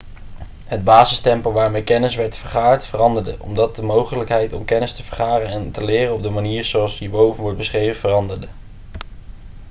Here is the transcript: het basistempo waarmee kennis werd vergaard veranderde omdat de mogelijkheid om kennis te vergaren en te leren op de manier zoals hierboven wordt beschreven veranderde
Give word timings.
het 0.65 0.83
basistempo 0.83 1.51
waarmee 1.51 1.83
kennis 1.83 2.15
werd 2.15 2.37
vergaard 2.37 2.83
veranderde 2.85 3.35
omdat 3.39 3.75
de 3.75 3.81
mogelijkheid 3.81 4.53
om 4.53 4.65
kennis 4.65 4.93
te 4.95 5.03
vergaren 5.03 5.47
en 5.47 5.71
te 5.71 5.83
leren 5.83 6.13
op 6.13 6.21
de 6.21 6.29
manier 6.29 6.65
zoals 6.65 6.99
hierboven 6.99 7.41
wordt 7.41 7.57
beschreven 7.57 7.99
veranderde 7.99 8.47